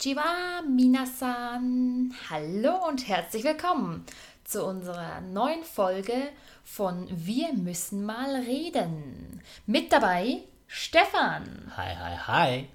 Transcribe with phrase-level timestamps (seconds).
[0.00, 2.14] Konnichiwa, minasan.
[2.30, 4.06] Hallo und herzlich willkommen
[4.44, 6.28] zu unserer neuen Folge
[6.62, 9.42] von Wir müssen mal reden.
[9.66, 11.72] Mit dabei Stefan.
[11.76, 12.68] Hi, hi, hi.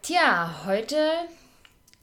[0.00, 1.10] Tja, heute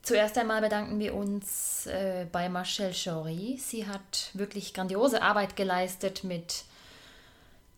[0.03, 3.58] zuerst einmal bedanken wir uns äh, bei Marcel Chory.
[3.58, 6.63] Sie hat wirklich grandiose Arbeit geleistet mit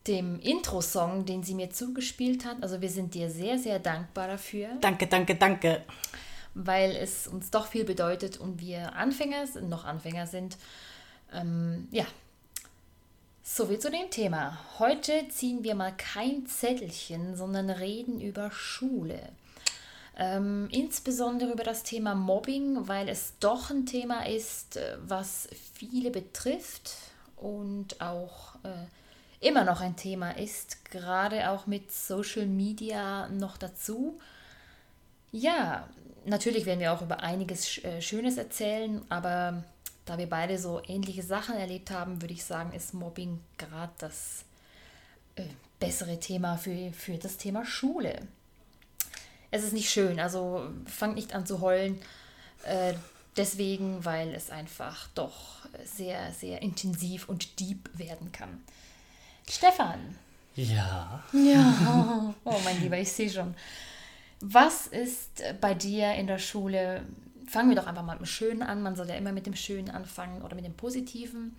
[0.06, 2.62] dem Intro-Song, den sie mir zugespielt hat.
[2.62, 4.68] Also wir sind dir sehr, sehr dankbar dafür.
[4.80, 5.82] Danke, danke, danke.
[6.54, 10.56] Weil es uns doch viel bedeutet und wir Anfänger, noch Anfänger sind.
[11.32, 12.04] Ähm, ja,
[13.42, 14.58] soviel zu dem Thema.
[14.78, 19.20] Heute ziehen wir mal kein Zettelchen, sondern reden über Schule.
[20.16, 26.10] Ähm, insbesondere über das Thema Mobbing, weil es doch ein Thema ist, äh, was viele
[26.10, 26.92] betrifft
[27.36, 28.68] und auch äh,
[29.42, 34.18] immer noch ein Thema ist, gerade auch mit Social Media noch dazu.
[35.32, 35.88] Ja,
[36.24, 39.64] natürlich werden wir auch über einiges äh, Schönes erzählen, aber
[40.04, 44.44] da wir beide so ähnliche Sachen erlebt haben, würde ich sagen, ist Mobbing gerade das
[45.36, 45.42] äh,
[45.80, 48.20] bessere Thema für, für das Thema Schule.
[49.50, 52.00] Es ist nicht schön, also fangt nicht an zu heulen.
[52.64, 52.94] Äh,
[53.36, 58.62] deswegen, weil es einfach doch sehr, sehr intensiv und deep werden kann.
[59.48, 60.16] Stefan.
[60.54, 61.22] Ja.
[61.32, 62.34] Ja.
[62.44, 63.54] Oh, mein Lieber, ich sehe schon.
[64.40, 67.02] Was ist bei dir in der Schule?
[67.46, 68.82] Fangen wir doch einfach mal mit dem Schönen an.
[68.82, 71.56] Man soll ja immer mit dem Schönen anfangen oder mit dem Positiven.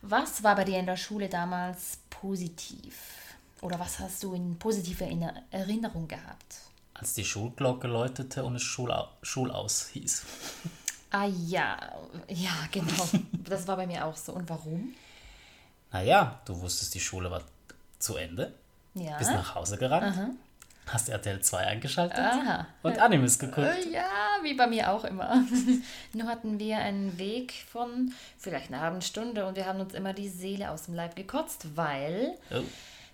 [0.00, 2.94] Was war bei dir in der Schule damals positiv?
[3.60, 5.06] Oder was hast du in positiver
[5.50, 6.56] Erinnerung gehabt?
[6.94, 10.24] Als die Schulglocke läutete und es Schula Schulaus hieß.
[11.10, 11.76] Ah ja,
[12.28, 13.08] ja, genau.
[13.44, 14.32] Das war bei mir auch so.
[14.32, 14.94] Und warum?
[15.92, 17.42] Naja, du wusstest, die Schule war
[17.98, 18.52] zu Ende.
[18.94, 19.16] Ja.
[19.18, 20.16] Bist nach Hause gerannt.
[20.16, 20.30] Aha.
[20.86, 22.18] Hast RTL 2 eingeschaltet.
[22.18, 22.66] Aha.
[22.82, 23.66] Und Animes geguckt.
[23.86, 24.04] Äh, Ja,
[24.42, 25.44] wie bei mir auch immer.
[26.12, 30.12] Nur hatten wir einen Weg von vielleicht einer halben Stunde und wir haben uns immer
[30.12, 32.62] die Seele aus dem Leib gekotzt, weil, Oh.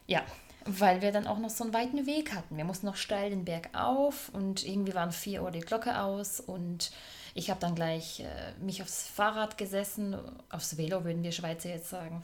[0.06, 0.22] ja,
[0.65, 2.56] weil wir dann auch noch so einen weiten Weg hatten.
[2.56, 6.41] Wir mussten noch steil den Berg auf und irgendwie waren 4 Uhr die Glocke aus
[6.41, 6.91] und
[7.34, 10.16] ich habe dann gleich äh, mich aufs Fahrrad gesessen,
[10.49, 12.22] aufs Velo würden wir Schweizer jetzt sagen,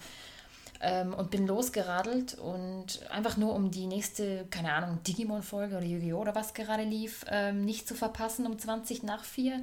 [0.85, 6.21] ähm, und bin losgeradelt und einfach nur um die nächste, keine Ahnung, Digimon-Folge oder Yu-Gi-Oh!
[6.21, 9.61] oder was gerade lief, ähm, nicht zu verpassen um 20 nach 4.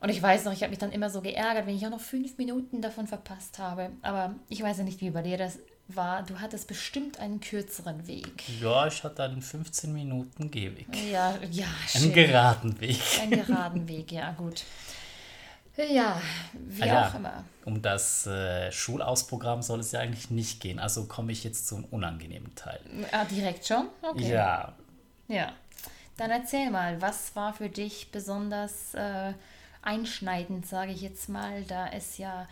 [0.00, 2.00] Und ich weiß noch, ich habe mich dann immer so geärgert, wenn ich auch noch
[2.00, 3.90] fünf Minuten davon verpasst habe.
[4.02, 6.24] Aber ich weiß ja nicht, wie bei dir das war.
[6.24, 8.42] Du hattest bestimmt einen kürzeren Weg.
[8.60, 10.88] Ja, ich hatte einen 15 Minuten Gehweg.
[11.10, 12.12] Ja, ja, Einen schön.
[12.14, 13.00] geraden Weg.
[13.20, 14.64] Einen geraden Weg, ja, gut.
[15.76, 16.20] Ja,
[16.52, 17.44] wie Ah ja, auch immer.
[17.64, 20.78] Um das äh, Schulausprogramm soll es ja eigentlich nicht gehen.
[20.78, 22.80] Also komme ich jetzt zum unangenehmen Teil.
[23.10, 23.88] Ah, direkt schon?
[24.02, 24.32] Okay.
[24.32, 24.74] Ja,
[25.28, 25.52] Ja.
[26.18, 29.32] Dann erzähl mal, was war für dich besonders äh,
[29.80, 32.46] einschneidend, sage ich jetzt mal, da es ja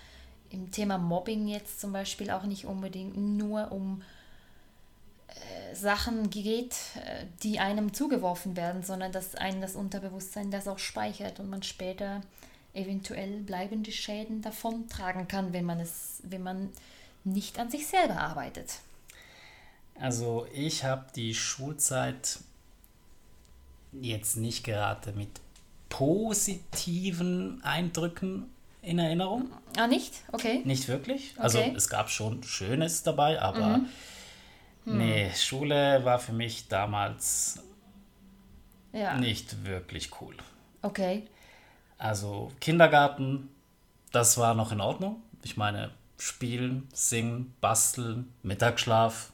[0.50, 4.02] im Thema Mobbing jetzt zum Beispiel auch nicht unbedingt nur um
[5.28, 10.78] äh, Sachen geht, äh, die einem zugeworfen werden, sondern dass einen das Unterbewusstsein das auch
[10.78, 12.22] speichert und man später
[12.74, 16.70] eventuell bleibende Schäden davontragen kann, wenn man es, wenn man
[17.24, 18.74] nicht an sich selber arbeitet.
[19.98, 22.38] Also ich habe die Schulzeit
[23.92, 25.28] jetzt nicht gerade mit
[25.88, 28.48] positiven Eindrücken
[28.82, 29.50] in Erinnerung.
[29.76, 30.14] Ah, nicht?
[30.32, 30.62] Okay.
[30.64, 31.34] Nicht wirklich.
[31.36, 31.74] Also Okay.
[31.76, 33.80] es gab schon Schönes dabei, aber
[34.86, 37.60] nee, Schule war für mich damals
[38.92, 39.18] Ja.
[39.18, 40.36] nicht wirklich cool.
[40.82, 41.26] Okay.
[42.00, 43.50] Also Kindergarten,
[44.10, 45.22] das war noch in Ordnung.
[45.42, 49.30] Ich meine, spielen, singen, basteln, Mittagsschlaf.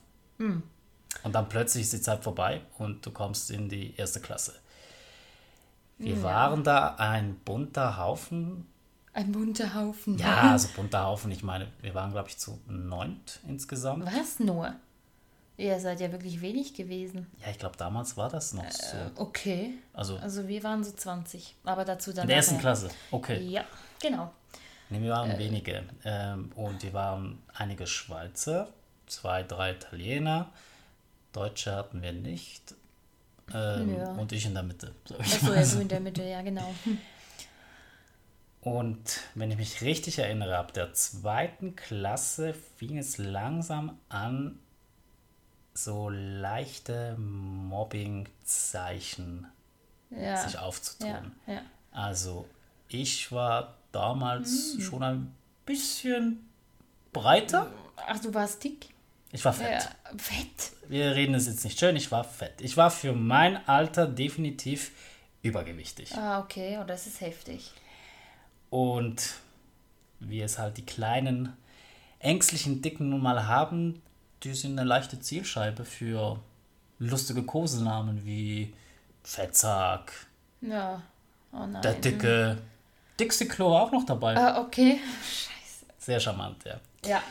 [1.23, 4.55] Und dann plötzlich ist die Zeit vorbei und du kommst in die erste Klasse.
[5.99, 8.67] Wir waren da ein bunter Haufen.
[9.13, 10.19] Ein bunter Haufen.
[10.19, 11.31] Ja, also bunter Haufen.
[11.31, 14.05] Ich meine, wir waren, glaube ich, zu neunt insgesamt.
[14.05, 14.75] Was nur?
[15.59, 17.27] Ihr seid ja wirklich wenig gewesen.
[17.43, 18.97] Ja, ich glaube, damals war das noch so.
[19.17, 19.75] Okay.
[19.95, 21.55] Also Also wir waren so 20.
[21.65, 22.23] Aber dazu dann.
[22.25, 22.59] in der ersten.
[22.59, 22.91] Klasse.
[23.11, 23.41] Okay.
[23.43, 23.65] Ja,
[24.01, 24.33] genau.
[24.91, 25.83] Nee, wir waren wenige.
[26.05, 28.69] Ähm, und wir waren einige Schweizer,
[29.07, 30.51] zwei, drei Italiener.
[31.33, 32.75] Deutsche hatten wir nicht.
[33.55, 34.13] Ähm, Ja.
[34.13, 34.93] Und ich in der Mitte.
[35.19, 35.77] Achso, ja, so.
[35.77, 36.73] du in der Mitte, ja, genau.
[38.61, 44.59] Und wenn ich mich richtig erinnere, ab der zweiten Klasse fing es langsam an,
[45.77, 49.47] so leichte Mobbing-Zeichen
[50.11, 50.37] Ja.
[50.37, 51.33] sich aufzutun.
[51.47, 51.61] Ja, ja.
[51.93, 52.47] Also
[52.89, 54.81] ich war damals Mhm.
[54.81, 55.35] schon ein
[55.65, 56.49] bisschen
[57.13, 57.71] breiter.
[58.09, 58.89] Ach, du warst dick?
[59.33, 59.83] Ich war fett.
[59.83, 59.91] Ja.
[60.19, 60.73] Fett?
[60.89, 62.61] Wir reden es jetzt nicht schön, ich war fett.
[62.61, 64.93] Ich war für mein Alter definitiv
[65.43, 66.15] übergewichtig.
[66.15, 67.73] Ah, okay, oh, das ist heftig.
[68.71, 69.35] Und
[70.21, 71.57] wie es halt die kleinen,
[72.21, 74.03] ängstlichen Dicken nun mal haben,
[74.43, 76.39] die sind eine leichte Zielscheibe für
[76.99, 78.75] lustige Kosenamen wie
[79.23, 80.13] Fettsack,
[80.61, 81.03] Ja.
[81.53, 81.83] Oh nein.
[81.83, 82.59] der Dicke,
[83.19, 84.37] dickste Klo war auch noch dabei.
[84.37, 84.99] Ah, okay.
[85.23, 85.87] Scheiße.
[85.99, 86.79] Sehr charmant, ja.
[87.05, 87.23] Ja.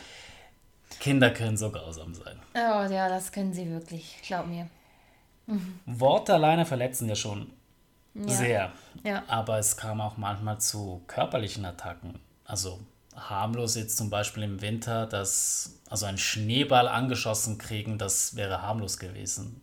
[0.99, 2.39] Kinder können so grausam sein.
[2.55, 4.17] Oh ja, das können sie wirklich.
[4.25, 4.67] Glaub mir.
[5.85, 7.51] Worte alleine verletzen ja schon
[8.15, 8.71] sehr.
[9.03, 9.23] Ja.
[9.27, 12.19] Aber es kam auch manchmal zu körperlichen Attacken.
[12.45, 12.79] Also
[13.15, 18.99] harmlos jetzt zum Beispiel im Winter, dass also ein Schneeball angeschossen kriegen, das wäre harmlos
[18.99, 19.61] gewesen.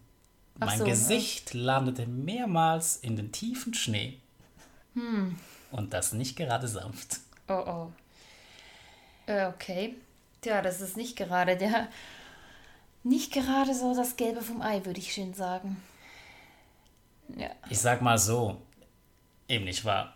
[0.61, 4.19] Ach mein so, Gesicht landete mehrmals in den tiefen Schnee.
[4.95, 5.39] Hm.
[5.71, 7.21] Und das nicht gerade sanft.
[7.49, 7.93] Oh oh.
[9.27, 9.97] Äh, okay.
[10.45, 11.89] Ja, das ist nicht gerade der.
[13.05, 15.83] Nicht gerade so das Gelbe vom Ei, würde ich schön sagen.
[17.37, 17.51] Ja.
[17.69, 18.63] Ich sag mal so,
[19.49, 20.15] eben, ich war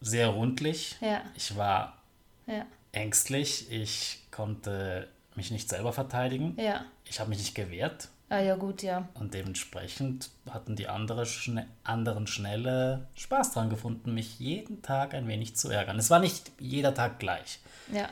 [0.00, 0.96] sehr rundlich.
[1.00, 1.22] Ja.
[1.34, 1.98] Ich war
[2.46, 2.64] Ja.
[2.92, 3.70] Ängstlich.
[3.70, 6.56] Ich konnte mich nicht selber verteidigen.
[6.58, 6.84] Ja.
[7.04, 8.08] Ich habe mich nicht gewehrt.
[8.30, 9.08] Ah ja, gut, ja.
[9.14, 15.26] Und dementsprechend hatten die andere schne anderen schnelle Spaß dran gefunden, mich jeden Tag ein
[15.28, 15.98] wenig zu ärgern.
[15.98, 17.58] Es war nicht jeder Tag gleich.
[17.90, 18.08] Ja.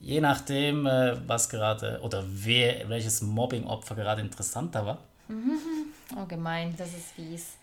[0.00, 4.98] Je nachdem, äh, was gerade oder wer, welches Mobbing-Opfer gerade interessanter war.
[6.16, 6.74] Oh, gemein.
[6.76, 7.54] Das ist fies.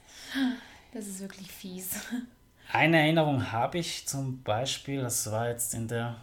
[0.91, 1.91] Das ist wirklich fies.
[2.73, 6.15] Eine Erinnerung habe ich zum Beispiel, das war jetzt in der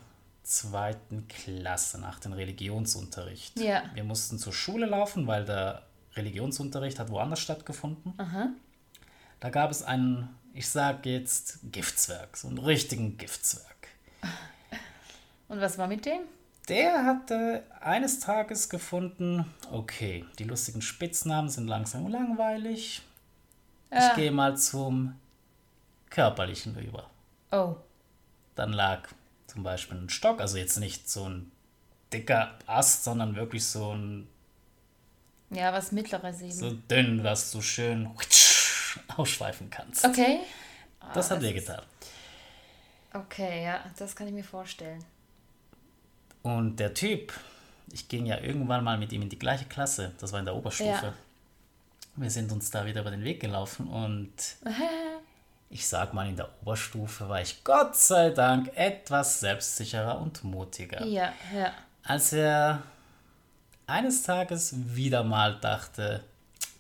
[0.49, 3.59] zweiten Klasse nach dem Religionsunterricht.
[3.61, 3.83] Ja.
[3.95, 5.83] Wir mussten zur Schule laufen, weil der
[6.15, 8.15] Religionsunterricht hat woanders stattgefunden.
[8.17, 8.49] Aha.
[9.41, 13.67] Da gab es einen, ich sage jetzt Giftzwerg, so einen richtigen Giftzwerg.
[15.49, 16.21] Und was war mit dem?
[16.69, 23.03] Der hatte eines Tages gefunden, okay, die lustigen Spitznamen sind langsam langweilig.
[23.91, 24.15] Ich Ah.
[24.15, 25.15] gehe mal zum
[26.11, 27.09] Körperlichen über.
[27.53, 27.77] Oh.
[28.55, 29.09] Dann lag
[29.49, 31.51] zum Beispiel ein Stock, also jetzt nicht so ein
[32.13, 34.29] dicker Ast, sondern wirklich so ein
[35.51, 36.53] Ja, was Mittleres eben.
[36.53, 38.09] so dünn, was du schön
[39.17, 40.05] ausschweifen kannst.
[40.05, 40.41] Okay.
[41.15, 41.83] Das hat das wehgetan.
[43.13, 45.03] Okay, ja, das kann ich mir vorstellen.
[46.43, 47.33] Und der Typ,
[47.91, 50.55] ich ging ja irgendwann mal mit ihm in die gleiche Klasse, das war in der
[50.55, 50.91] Oberstufe.
[50.91, 51.15] Ja.
[52.17, 54.33] Wir sind uns da wieder über den Weg gelaufen und
[55.71, 61.05] ich sag mal, in der Oberstufe war ich Gott sei Dank etwas selbstsicherer und mutiger.
[61.05, 61.73] Ja, ja.
[62.03, 62.83] Als er
[63.87, 66.25] eines Tages wieder mal dachte,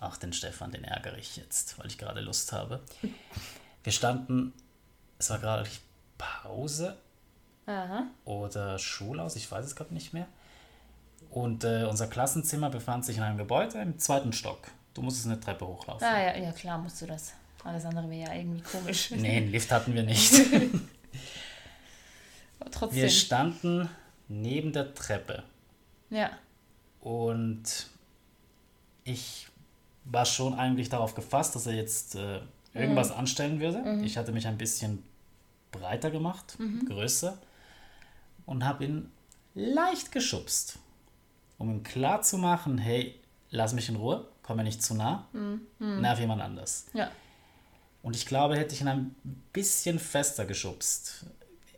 [0.00, 2.81] ach, den Stefan, den ärgere ich jetzt, weil ich gerade Lust habe.
[3.85, 4.52] Wir standen,
[5.19, 5.69] es war gerade
[6.17, 6.96] Pause
[7.67, 8.06] Aha.
[8.25, 10.26] oder Schulaus, ich weiß es gerade nicht mehr.
[11.31, 14.69] Und äh, unser Klassenzimmer befand sich in einem Gebäude im zweiten Stock.
[14.94, 16.06] Du musstest eine Treppe hochlaufen.
[16.06, 17.34] Ah, ja, ja, klar musst du das.
[17.69, 19.11] Alles andere wäre ja irgendwie komisch.
[19.17, 20.32] Nee, einen Lift hatten wir nicht.
[22.70, 23.03] Trotzdem.
[23.03, 23.88] Wir standen
[24.29, 25.43] neben der Treppe
[26.11, 26.31] ja.
[27.00, 27.89] und
[29.05, 29.48] ich
[30.05, 32.41] war schon eigentlich darauf gefasst, dass er jetzt äh,
[32.75, 34.01] irgendwas anstellen würde.
[34.03, 35.03] Ich hatte mich ein bisschen
[35.70, 36.56] breiter gemacht,
[36.87, 37.39] größer
[38.46, 39.10] und habe ihn
[39.55, 40.79] leicht geschubst,
[41.58, 43.15] um ihm klar zu machen, hey,
[43.51, 45.27] lass mich in Ruhe, komm mir nicht zu nah,
[45.79, 46.87] nerv jemand anders.
[46.93, 47.10] Ja.
[48.08, 49.15] Und ich glaube, hätte ich ihn ein
[49.53, 51.27] bisschen fester geschubst,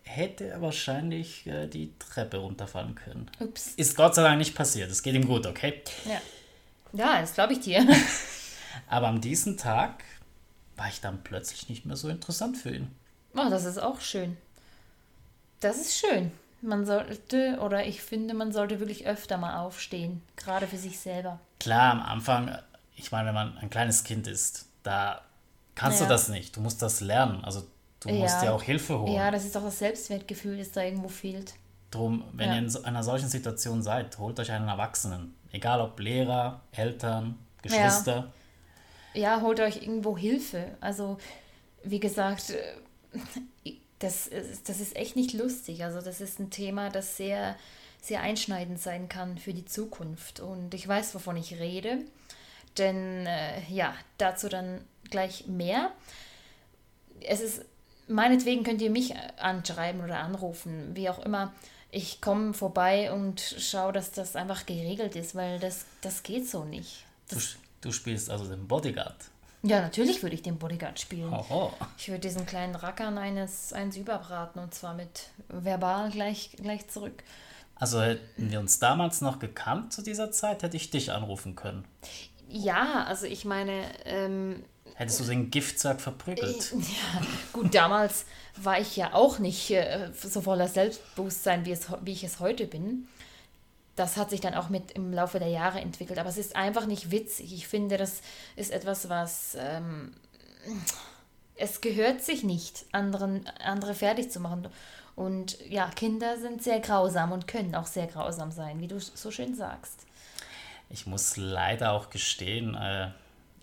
[0.04, 3.28] hätte er wahrscheinlich äh, die Treppe runterfallen können.
[3.40, 3.72] Ups.
[3.76, 4.92] Ist Gott sei Dank nicht passiert.
[4.92, 5.82] Es geht ihm gut, okay?
[6.04, 6.20] Ja.
[6.92, 7.84] Ja, das glaube ich dir.
[8.88, 10.04] Aber an diesem Tag
[10.76, 12.94] war ich dann plötzlich nicht mehr so interessant für ihn.
[13.34, 14.37] Oh, das ist auch schön.
[15.58, 16.30] Das ist schön.
[16.62, 20.22] Man sollte, oder ich finde, man sollte wirklich öfter mal aufstehen.
[20.37, 21.40] Gerade für sich selber.
[21.58, 22.56] Klar, am Anfang,
[22.94, 25.22] ich meine, wenn man ein kleines Kind ist, da
[25.80, 26.06] kannst Ja.
[26.06, 26.56] du das nicht.
[26.56, 27.44] Du musst das lernen.
[27.44, 27.62] Also
[28.00, 28.40] du musst Ja.
[28.42, 29.12] dir auch Hilfe holen.
[29.12, 31.54] Ja, das ist auch das Selbstwertgefühl, das da irgendwo fehlt.
[31.90, 32.54] Drum, wenn Ja.
[32.54, 35.34] ihr in so einer solchen Situation seid, holt euch einen Erwachsenen.
[35.52, 38.32] Egal ob Lehrer, Eltern, Geschwister.
[39.14, 40.76] Ja, holt euch irgendwo Hilfe.
[40.80, 41.18] Also,
[41.82, 45.82] wie gesagt, äh, das, ist- das ist echt nicht lustig.
[45.84, 47.56] Also, das ist ein Thema, das sehr,
[48.00, 50.38] sehr einschneidend sein kann für die Zukunft.
[50.40, 51.99] Und ich weiß, wovon ich rede.
[52.78, 55.92] Denn, äh, ja, dazu dann gleich mehr.
[57.21, 57.64] Es ist,
[58.09, 61.52] meinetwegen könnt ihr mich anschreiben oder anrufen, wie auch immer.
[61.90, 66.64] Ich komme vorbei und schaue, dass das einfach geregelt ist, weil das, das geht so
[66.64, 67.04] nicht.
[67.28, 67.37] Du,
[67.80, 69.16] du spielst also den Bodyguard.
[69.62, 71.33] Ja, natürlich würde ich den Bodyguard spielen.
[71.33, 71.73] Oho.
[71.99, 77.23] Ich würde diesen kleinen Rackern eines, eins überbraten und zwar mit verbal gleich, gleich zurück.
[77.75, 81.85] Also hätten wir uns damals noch gekannt zu dieser Zeit, hätte ich dich anrufen können.
[82.49, 84.62] Ja, also ich meine, ähm,
[85.00, 86.73] hättest du den Giftsack verprügelt.
[86.73, 87.23] Ja,
[87.54, 88.26] gut, damals
[88.57, 92.66] war ich ja auch nicht äh, so voller Selbstbewusstsein, wie, es, wie ich es heute
[92.66, 93.09] bin.
[93.97, 96.19] Das hat sich dann auch mit im Laufe der Jahre entwickelt.
[96.19, 97.54] Aber es ist einfach nicht witzig.
[97.54, 98.21] Ich finde, das
[98.57, 99.57] ist etwas, was.
[99.59, 100.12] Ähm,
[101.57, 104.69] es gehört sich nicht, anderen, andere fertig zu machen.
[105.16, 109.30] Und ja, Kinder sind sehr grausam und können auch sehr grausam sein, wie du so
[109.30, 110.07] schön sagst.
[110.90, 113.11] Ich muss leider auch gestehen, äh,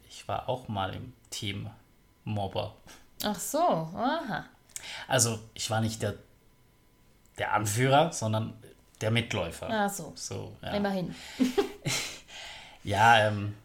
[0.10, 1.70] ich war auch mal im Team
[2.24, 2.76] Mobber.
[3.24, 4.46] Ach so, aha.
[5.08, 6.16] Also ich war nicht der,
[7.38, 8.54] der Anführer, sondern
[9.02, 9.68] der Mitläufer.
[9.70, 10.12] Ach so.
[10.16, 10.72] so ja.
[10.72, 11.16] Immerhin.
[12.84, 13.56] ja, ähm,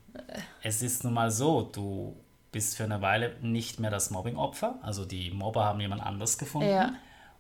[0.62, 2.16] es ist nun mal so, du
[2.50, 4.78] bist für eine Weile nicht mehr das Mobbing-Opfer.
[4.82, 6.68] Also die Mobber haben jemand anders gefunden.
[6.68, 6.92] Ja.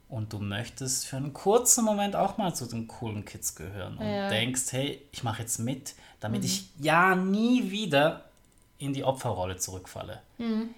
[0.08, 4.06] Und du möchtest für einen kurzen Moment auch mal zu den coolen Kids gehören und
[4.06, 4.28] ja.
[4.28, 6.46] denkst, hey, ich mache jetzt mit, damit mhm.
[6.46, 8.24] ich ja nie wieder
[8.82, 10.20] in die Opferrolle zurückfalle.
[10.38, 10.74] Mhm.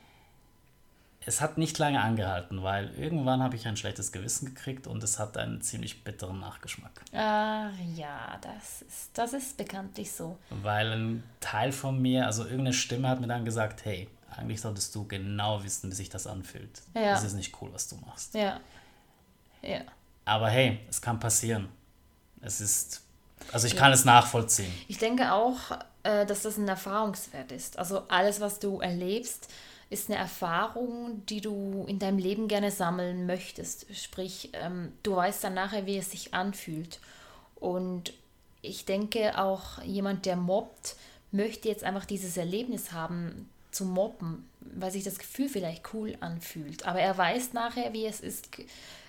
[1.26, 5.18] Es hat nicht lange angehalten, weil irgendwann habe ich ein schlechtes Gewissen gekriegt und es
[5.18, 7.00] hat einen ziemlich bitteren Nachgeschmack.
[7.14, 10.36] Ah, ja, das ist, das ist bekanntlich so.
[10.50, 14.94] Weil ein Teil von mir, also irgendeine Stimme hat mir dann gesagt, hey, eigentlich solltest
[14.94, 16.82] du genau wissen, wie sich das anfühlt.
[16.92, 17.12] Ja.
[17.12, 18.34] Das ist nicht cool, was du machst.
[18.34, 18.60] Ja.
[19.62, 19.80] Ja.
[20.26, 21.68] Aber hey, es kann passieren.
[22.42, 23.02] Es ist,
[23.50, 23.94] also ich kann ja.
[23.94, 24.72] es nachvollziehen.
[24.88, 27.78] Ich denke auch, äh, dass das ein Erfahrungswert ist.
[27.78, 29.50] Also alles, was du erlebst,
[29.90, 33.86] ist eine Erfahrung, die du in deinem Leben gerne sammeln möchtest.
[33.94, 37.00] Sprich, ähm, du weißt dann nachher, wie es sich anfühlt.
[37.56, 38.12] Und
[38.62, 40.96] ich denke auch, jemand, der mobbt,
[41.32, 46.86] möchte jetzt einfach dieses Erlebnis haben, zu mobben, weil sich das Gefühl vielleicht cool anfühlt.
[46.86, 48.48] Aber er weiß nachher, wie es ist,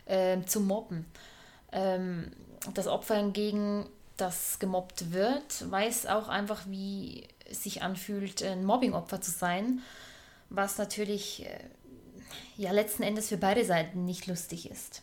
[0.05, 1.05] äh, zu mobben.
[1.71, 2.31] Ähm,
[2.73, 3.85] das Opfer hingegen
[4.17, 9.81] das gemobbt wird, weiß auch einfach, wie sich anfühlt, ein Mobbingopfer zu sein,
[10.49, 11.59] was natürlich äh,
[12.57, 15.01] ja letzten Endes für beide Seiten nicht lustig ist.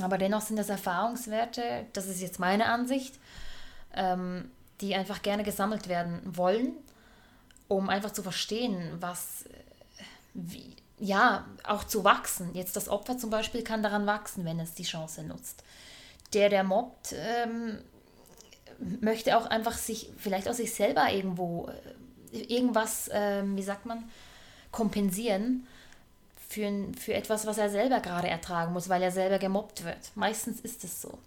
[0.00, 3.18] Aber dennoch sind das Erfahrungswerte, das ist jetzt meine Ansicht,
[3.94, 6.72] ähm, die einfach gerne gesammelt werden wollen,
[7.68, 10.02] um einfach zu verstehen, was, äh,
[10.34, 12.54] wie, ja, auch zu wachsen.
[12.54, 15.62] Jetzt das Opfer zum Beispiel kann daran wachsen, wenn es die Chance nutzt.
[16.32, 17.78] Der, der mobbt, ähm,
[19.00, 21.68] möchte auch einfach sich vielleicht aus sich selber irgendwo
[22.32, 24.04] äh, irgendwas, äh, wie sagt man,
[24.70, 25.66] kompensieren
[26.48, 30.12] für, für etwas, was er selber gerade ertragen muss, weil er selber gemobbt wird.
[30.14, 31.18] Meistens ist es so.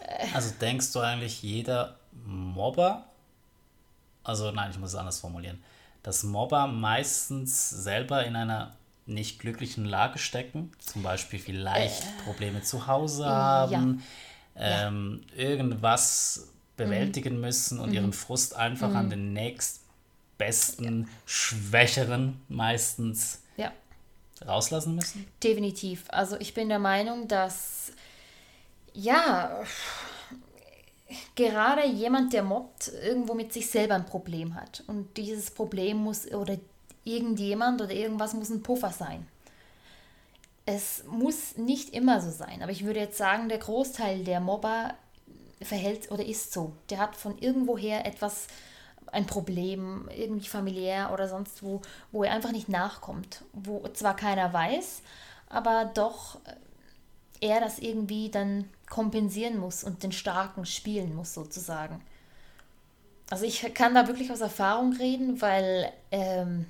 [0.00, 0.26] Äh.
[0.34, 3.04] Also denkst du eigentlich, jeder Mobber,
[4.24, 5.62] also nein, ich muss es anders formulieren,
[6.02, 8.74] dass Mobber meistens selber in einer
[9.06, 14.04] nicht glücklichen Lage stecken, zum Beispiel vielleicht äh, Probleme zu Hause haben, ja
[14.56, 15.44] ähm, ja.
[15.44, 17.40] irgendwas bewältigen mhm.
[17.40, 17.94] müssen und mhm.
[17.94, 18.96] ihren Frust einfach mhm.
[18.96, 21.08] an den nächstbesten, ja.
[21.26, 23.72] schwächeren meistens ja.
[24.46, 25.26] rauslassen müssen?
[25.42, 26.04] Definitiv.
[26.08, 27.92] Also ich bin der Meinung, dass
[28.92, 29.62] ja,
[31.36, 34.82] gerade jemand, der mobbt, irgendwo mit sich selber ein Problem hat.
[34.86, 36.56] Und dieses Problem muss, oder
[37.04, 39.26] irgendjemand oder irgendwas muss ein Puffer sein
[40.74, 44.94] es muss nicht immer so sein, aber ich würde jetzt sagen, der Großteil der Mobber
[45.60, 46.72] verhält oder ist so.
[46.90, 48.46] Der hat von irgendwoher etwas,
[49.12, 53.42] ein Problem, irgendwie familiär oder sonst wo, wo er einfach nicht nachkommt.
[53.52, 55.02] Wo zwar keiner weiß,
[55.48, 56.36] aber doch
[57.40, 62.00] äh, er das irgendwie dann kompensieren muss und den Starken spielen muss, sozusagen.
[63.30, 66.66] Also ich kann da wirklich aus Erfahrung reden, weil ähm,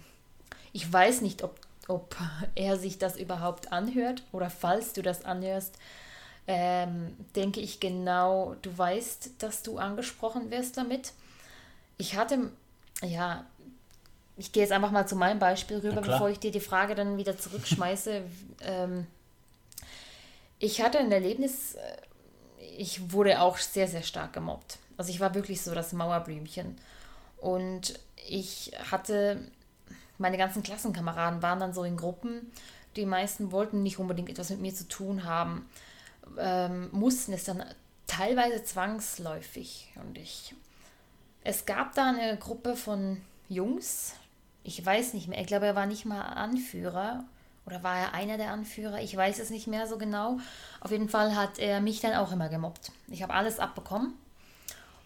[0.73, 1.60] ich weiß nicht, ob
[1.91, 2.17] ob
[2.55, 5.75] er sich das überhaupt anhört oder falls du das anhörst,
[6.47, 11.13] ähm, denke ich genau, du weißt, dass du angesprochen wirst damit.
[11.99, 12.51] Ich hatte,
[13.03, 13.45] ja,
[14.37, 17.19] ich gehe jetzt einfach mal zu meinem Beispiel rüber, bevor ich dir die Frage dann
[17.19, 18.23] wieder zurückschmeiße.
[18.63, 19.07] ähm,
[20.59, 21.97] ich hatte ein Erlebnis, äh,
[22.79, 24.79] ich wurde auch sehr, sehr stark gemobbt.
[24.97, 26.77] Also ich war wirklich so das Mauerblümchen.
[27.39, 29.41] Und ich hatte
[30.21, 32.53] meine ganzen Klassenkameraden waren dann so in Gruppen.
[32.97, 35.69] Die meisten wollten nicht unbedingt etwas mit mir zu tun haben,
[36.39, 37.65] ähm, mussten es dann
[38.07, 39.93] teilweise zwangsläufig.
[39.97, 40.55] Und ich,
[41.45, 44.15] es gab da eine Gruppe von Jungs,
[44.63, 47.25] ich weiß nicht mehr, ich glaube, er war nicht mal Anführer
[47.65, 50.39] oder war er einer der Anführer, ich weiß es nicht mehr so genau.
[50.81, 52.93] Auf jeden Fall hat er mich dann auch immer gemobbt.
[53.09, 54.15] Ich habe alles abbekommen.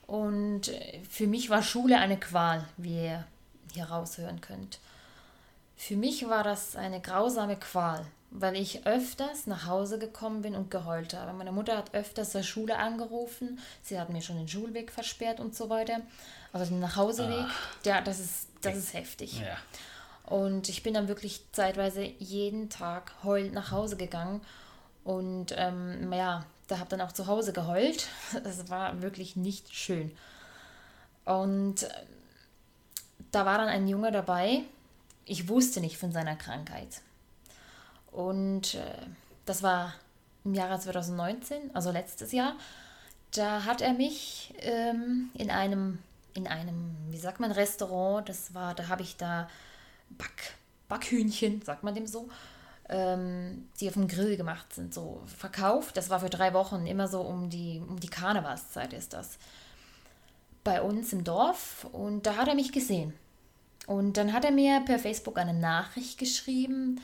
[0.07, 0.71] Und
[1.09, 3.25] für mich war Schule eine Qual, wie ihr
[3.73, 4.81] hier raushören könnt.
[5.77, 10.71] Für mich war das eine grausame Qual, weil ich öfters nach Hause gekommen bin und
[10.71, 11.33] geheult habe.
[11.33, 15.55] Meine Mutter hat öfters der Schule angerufen, sie hat mir schon den Schulweg versperrt und
[15.55, 16.01] so weiter.
[16.53, 17.51] Also den Nachhauseweg, ah.
[17.85, 19.41] ja, das ist, das ist heftig.
[19.41, 19.57] Ja.
[20.25, 24.41] Und ich bin dann wirklich zeitweise jeden Tag heulend nach Hause gegangen.
[25.05, 28.09] Und ähm, ja, da habe dann auch zu Hause geheult.
[28.45, 30.17] Es war wirklich nicht schön.
[31.25, 31.89] Und äh,
[33.33, 34.63] da war dann ein Junge dabei.
[35.27, 37.01] Ich wusste nicht von seiner Krankheit.
[38.13, 39.07] Und äh,
[39.47, 39.95] das war
[40.45, 42.57] im Jahre 2019, also letztes Jahr.
[43.33, 45.99] Da hat er mich ähm, in einem,
[46.35, 49.49] in einem, wie sagt man, Restaurant, das war, da habe ich da
[50.11, 50.55] Back,
[50.89, 52.29] Backhühnchen, sagt man dem so,
[52.89, 55.97] ähm, die auf dem Grill gemacht sind, so verkauft.
[55.97, 59.39] Das war für drei Wochen, immer so um die, um die Karnevalszeit ist das.
[60.63, 63.15] Bei uns im Dorf und da hat er mich gesehen.
[63.87, 67.01] Und dann hat er mir per Facebook eine Nachricht geschrieben,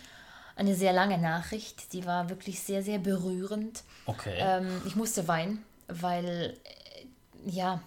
[0.57, 3.83] eine sehr lange Nachricht, die war wirklich sehr, sehr berührend.
[4.07, 4.37] Okay.
[4.39, 7.81] Ähm, ich musste weinen, weil, äh, ja,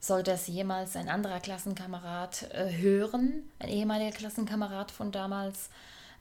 [0.00, 5.70] sollte es jemals ein anderer Klassenkamerad äh, hören, ein ehemaliger Klassenkamerad von damals,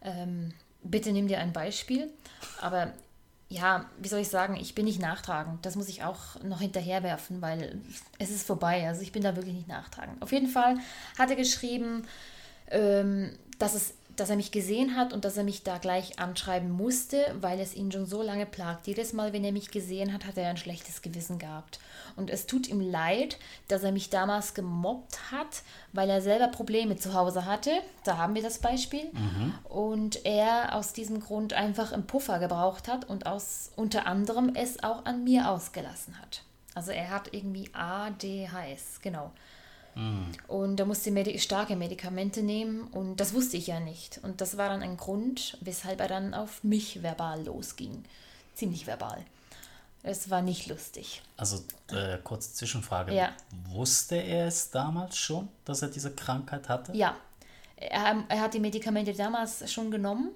[0.03, 2.11] ähm, bitte nimm dir ein Beispiel.
[2.61, 2.93] Aber
[3.51, 5.65] ja, wie soll ich sagen, ich bin nicht nachtragend.
[5.65, 7.81] Das muss ich auch noch hinterherwerfen, weil
[8.17, 8.87] es ist vorbei.
[8.87, 10.21] Also ich bin da wirklich nicht nachtragend.
[10.21, 10.77] Auf jeden Fall
[11.19, 12.07] hat er geschrieben,
[12.69, 16.69] ähm, dass es dass er mich gesehen hat und dass er mich da gleich anschreiben
[16.69, 18.87] musste, weil es ihn schon so lange plagt.
[18.87, 21.79] Jedes Mal, wenn er mich gesehen hat, hat er ein schlechtes Gewissen gehabt.
[22.15, 23.37] Und es tut ihm leid,
[23.67, 25.63] dass er mich damals gemobbt hat,
[25.93, 27.71] weil er selber Probleme zu Hause hatte.
[28.03, 29.05] Da haben wir das Beispiel.
[29.05, 29.53] Mhm.
[29.63, 34.83] Und er aus diesem Grund einfach einen Puffer gebraucht hat und aus unter anderem es
[34.83, 36.43] auch an mir ausgelassen hat.
[36.73, 39.31] Also er hat irgendwie ADHS, genau.
[39.95, 40.31] Mhm.
[40.47, 44.19] Und da musste Medi starke Medikamente nehmen und das wusste ich ja nicht.
[44.23, 48.03] Und das war dann ein Grund, weshalb er dann auf mich verbal losging.
[48.55, 49.23] Ziemlich verbal.
[50.03, 51.21] Es war nicht lustig.
[51.37, 53.13] Also, äh, kurze Zwischenfrage.
[53.13, 53.33] Ja.
[53.69, 56.95] Wusste er es damals schon, dass er diese Krankheit hatte?
[56.95, 57.15] Ja.
[57.75, 60.31] Er, er hat die Medikamente damals schon genommen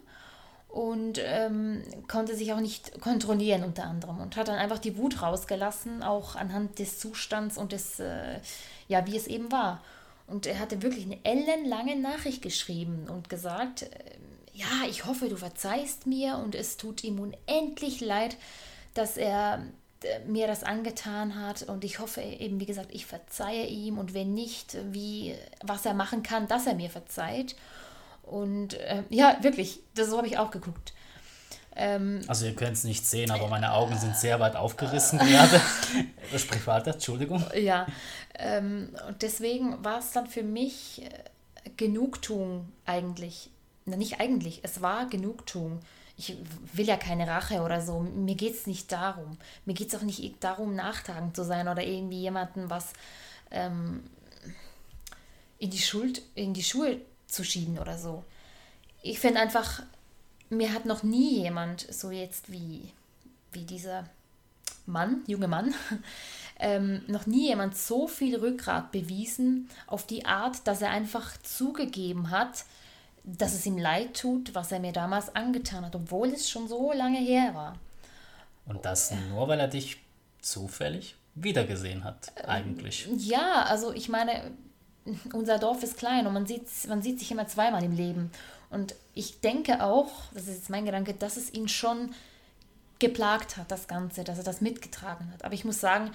[0.75, 5.21] und ähm, konnte sich auch nicht kontrollieren unter anderem und hat dann einfach die Wut
[5.21, 8.41] rausgelassen, auch anhand des Zustands und des, äh,
[8.89, 9.81] ja, wie es eben war.
[10.27, 13.87] Und er hatte wirklich eine ellenlange Nachricht geschrieben und gesagt, äh,
[14.51, 18.35] ja, ich hoffe, du verzeihst mir und es tut ihm unendlich leid,
[18.95, 19.65] dass er
[20.03, 24.13] äh, mir das angetan hat und ich hoffe eben, wie gesagt, ich verzeihe ihm und
[24.13, 27.55] wenn nicht, wie, was er machen kann, dass er mir verzeiht.
[28.25, 30.93] Und äh, ja, wirklich, das, so habe ich auch geguckt.
[31.75, 35.61] Ähm, also ihr könnt es nicht sehen, aber meine Augen sind sehr weit aufgerissen gerade.
[36.37, 37.43] Sprich weiter, Entschuldigung.
[37.55, 37.85] Ja,
[38.35, 43.51] ähm, und deswegen war es dann für mich äh, Genugtuung eigentlich.
[43.85, 45.81] Na, nicht eigentlich, es war Genugtuung.
[46.17, 46.37] Ich
[46.71, 47.99] will ja keine Rache oder so.
[47.99, 49.37] Mir geht es nicht darum.
[49.65, 52.93] Mir geht es auch nicht darum, nachtragend zu sein oder irgendwie jemanden was
[53.51, 54.01] ähm,
[55.59, 57.01] in die Schuld, in die Schuhe
[57.35, 58.23] zu schieben oder so.
[59.01, 59.83] Ich finde einfach,
[60.49, 62.91] mir hat noch nie jemand so jetzt wie,
[63.51, 64.05] wie dieser
[64.85, 65.73] Mann, junge Mann,
[66.59, 72.29] ähm, noch nie jemand so viel Rückgrat bewiesen auf die Art, dass er einfach zugegeben
[72.29, 72.65] hat,
[73.23, 76.93] dass es ihm leid tut, was er mir damals angetan hat, obwohl es schon so
[76.93, 77.77] lange her war.
[78.65, 79.97] Und das nur, weil er dich
[80.41, 83.07] zufällig wiedergesehen hat, eigentlich.
[83.17, 84.51] Ja, also ich meine,
[85.33, 88.31] unser Dorf ist klein und man sieht, man sieht sich immer zweimal im Leben.
[88.69, 92.13] Und ich denke auch, das ist jetzt mein Gedanke, dass es ihn schon
[92.99, 95.43] geplagt hat, das Ganze, dass er das mitgetragen hat.
[95.43, 96.11] Aber ich muss sagen,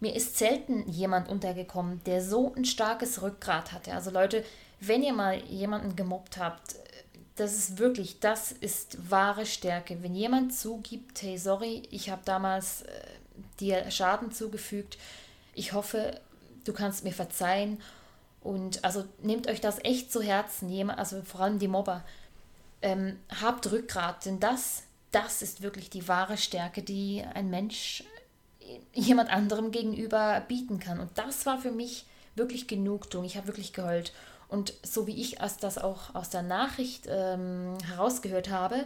[0.00, 3.92] mir ist selten jemand untergekommen, der so ein starkes Rückgrat hatte.
[3.92, 4.44] Also Leute,
[4.80, 6.76] wenn ihr mal jemanden gemobbt habt,
[7.36, 10.02] das ist wirklich, das ist wahre Stärke.
[10.02, 12.88] Wenn jemand zugibt, hey, sorry, ich habe damals äh,
[13.60, 14.98] dir Schaden zugefügt,
[15.54, 16.20] ich hoffe,
[16.64, 17.80] du kannst mir verzeihen
[18.42, 22.04] und also nehmt euch das echt zu Herzen, also vor allem die Mobber.
[22.80, 28.02] Ähm, habt Rückgrat, denn das, das ist wirklich die wahre Stärke, die ein Mensch
[28.92, 30.98] jemand anderem gegenüber bieten kann.
[30.98, 33.24] Und das war für mich wirklich Genugtuung.
[33.24, 34.12] Ich habe wirklich geheult.
[34.48, 38.84] Und so wie ich das auch aus der Nachricht ähm, herausgehört habe,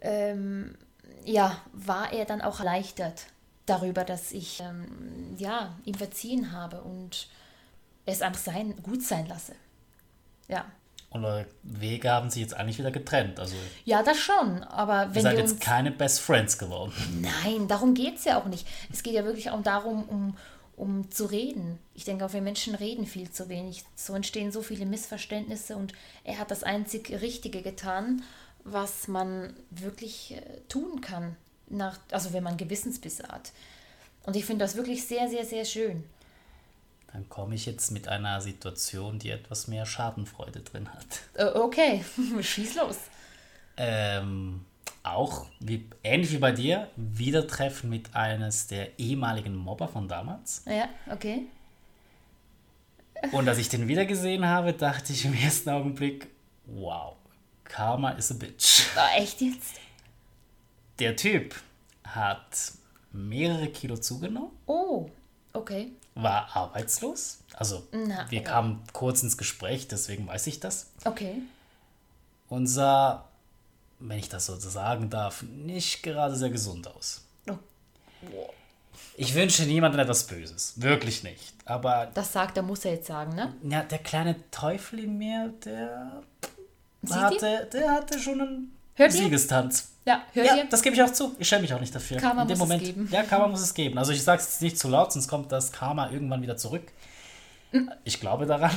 [0.00, 0.76] ähm,
[1.24, 3.26] ja, war er dann auch erleichtert
[3.66, 7.28] darüber, dass ich ähm, ja, ihm verziehen habe und
[8.14, 9.54] es einfach sein, gut sein lasse.
[10.48, 10.64] Ja.
[11.10, 13.40] Und eure Wege haben sich jetzt eigentlich wieder getrennt.
[13.40, 14.62] Also ja, das schon.
[14.64, 16.92] Aber wenn ihr seid jetzt keine Best Friends geworden.
[17.20, 18.66] Nein, darum geht es ja auch nicht.
[18.92, 20.36] Es geht ja wirklich auch darum, um,
[20.76, 21.78] um zu reden.
[21.94, 23.84] Ich denke auch, wir Menschen reden viel zu wenig.
[23.94, 25.94] So entstehen so viele Missverständnisse und
[26.24, 28.22] er hat das einzig Richtige getan,
[28.64, 31.36] was man wirklich äh, tun kann,
[31.68, 33.52] nach, also wenn man Gewissensbisse hat.
[34.24, 36.04] Und ich finde das wirklich sehr, sehr, sehr schön.
[37.12, 41.06] Dann komme ich jetzt mit einer Situation, die etwas mehr Schadenfreude drin hat.
[41.34, 42.04] Äh, okay,
[42.40, 42.96] schieß los.
[43.76, 44.64] Ähm,
[45.02, 50.62] auch, wie, ähnlich wie bei dir, wieder treffen mit eines der ehemaligen Mobber von damals.
[50.66, 51.46] Ja, okay.
[53.32, 56.28] Und als ich den wieder gesehen habe, dachte ich im ersten Augenblick,
[56.66, 57.16] wow,
[57.64, 58.86] Karma is a bitch.
[58.96, 59.80] Oh, echt jetzt?
[60.98, 61.54] Der Typ
[62.04, 62.72] hat
[63.12, 65.10] mehrere Kilo zugenommen, Oh,
[65.52, 65.92] okay.
[66.22, 67.38] War arbeitslos.
[67.54, 68.44] Also Na, wir ja.
[68.48, 70.90] kamen kurz ins Gespräch, deswegen weiß ich das.
[71.04, 71.42] Okay.
[72.48, 73.24] Und sah,
[73.98, 77.24] wenn ich das so sagen darf, nicht gerade sehr gesund aus.
[77.48, 78.50] Oh.
[79.16, 80.74] Ich wünsche niemandem etwas Böses.
[80.76, 81.54] Wirklich nicht.
[81.64, 83.54] Aber Das sagt, er muss er jetzt sagen, ne?
[83.62, 86.22] ja, der kleine Teufel in mir, der
[87.02, 87.22] Sieht ihn?
[87.22, 89.20] hatte, der hatte schon einen Hört ihr?
[89.20, 89.92] Siegestanz.
[90.04, 90.64] Ja, hört ja, ihr?
[90.64, 91.36] das gebe ich auch zu.
[91.38, 92.16] Ich schäme mich auch nicht dafür.
[92.16, 93.08] Karma in dem muss es Moment, geben.
[93.12, 93.96] Ja, Karma muss es geben.
[93.96, 96.82] Also ich sage es jetzt nicht zu laut, sonst kommt das Karma irgendwann wieder zurück.
[98.02, 98.72] Ich glaube daran.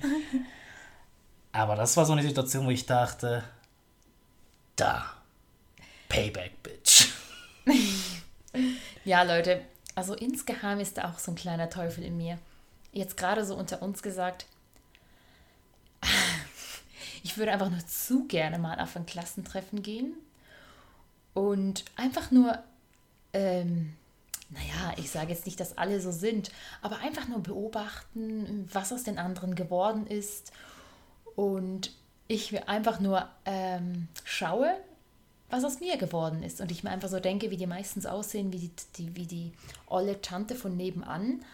[1.52, 3.44] Aber das war so eine Situation, wo ich dachte,
[4.74, 5.04] da,
[6.08, 7.08] Payback, Bitch.
[9.04, 9.62] Ja, Leute,
[9.94, 12.38] also insgeheim ist da auch so ein kleiner Teufel in mir.
[12.92, 14.44] Jetzt gerade so unter uns gesagt,
[17.22, 20.14] ich würde einfach nur zu gerne mal auf ein Klassentreffen gehen
[21.34, 22.58] und einfach nur,
[23.32, 23.94] ähm,
[24.50, 26.50] naja, ich sage jetzt nicht, dass alle so sind,
[26.82, 30.52] aber einfach nur beobachten, was aus den anderen geworden ist
[31.36, 31.92] und
[32.28, 34.74] ich einfach nur ähm, schaue,
[35.50, 36.60] was aus mir geworden ist.
[36.60, 39.52] Und ich mir einfach so denke, wie die meistens aussehen, wie die, die, wie die
[39.86, 41.44] olle Tante von nebenan,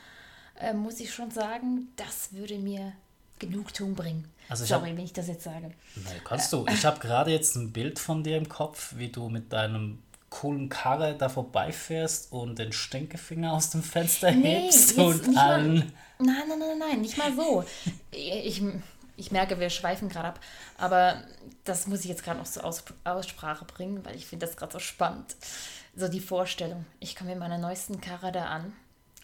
[0.60, 2.92] äh, muss ich schon sagen, das würde mir
[3.38, 4.28] Genugtuung bringen.
[4.48, 5.72] Also ich Sorry, wenn ich das jetzt sage.
[5.94, 6.66] Nee, kannst du.
[6.68, 9.98] Ich habe gerade jetzt ein Bild von dir im Kopf, wie du mit deinem
[10.30, 15.92] coolen Karre da vorbeifährst und den Stinkefinger aus dem Fenster Nee, hebst und allen...
[16.18, 17.64] Nein, nein, nein, nein, nicht mal so.
[18.10, 18.62] Ich,
[19.16, 20.40] ich merke, wir schweifen gerade ab,
[20.76, 21.22] aber
[21.64, 24.72] das muss ich jetzt gerade noch zur Aus, Aussprache bringen, weil ich finde das gerade
[24.72, 25.36] so spannend.
[25.96, 26.84] So die Vorstellung.
[27.00, 28.72] Ich komme mit meiner neuesten Karre da an,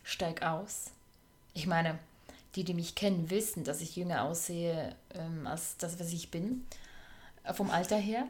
[0.03, 0.87] steig aus.
[1.53, 1.99] Ich meine,
[2.57, 6.65] die, die mich kennen, wissen, dass ich jünger aussehe ähm, als das, was ich bin,
[7.45, 8.27] äh, vom Alter her.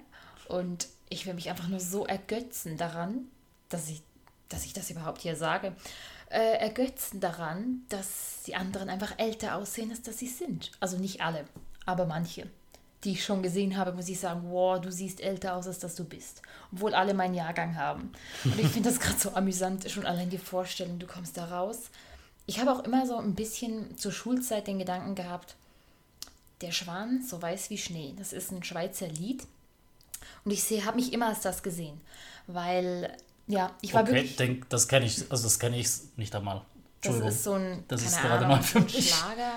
[0.48, 3.26] Und ich will mich einfach nur so ergötzen daran,
[3.68, 4.02] dass ich,
[4.48, 5.74] dass ich das überhaupt hier sage,
[6.30, 10.72] äh, ergötzen daran, dass die anderen einfach älter aussehen, als dass sie sind.
[10.80, 11.44] Also nicht alle,
[11.86, 12.48] aber manche.
[13.04, 15.94] Die ich schon gesehen habe, muss ich sagen, wow, du siehst älter aus, als dass
[15.94, 16.40] du bist.
[16.72, 18.12] Obwohl alle meinen Jahrgang haben.
[18.44, 21.90] Und ich finde das gerade so amüsant, schon allein die Vorstellung, du kommst da raus.
[22.46, 25.56] Ich habe auch immer so ein bisschen zur Schulzeit den Gedanken gehabt,
[26.60, 28.14] der Schwan, so weiß wie Schnee.
[28.18, 29.46] Das ist ein Schweizer Lied.
[30.44, 32.00] Und ich habe mich immer als das gesehen.
[32.46, 34.36] Weil, ja, ich war Okay, wirklich.
[34.36, 36.62] denk, das kenne ich, also das kenne ich nicht einmal.
[37.02, 39.14] Das ist so ein, Das ist gerade Ahnung, neu für ein mich.
[39.14, 39.56] Schlager.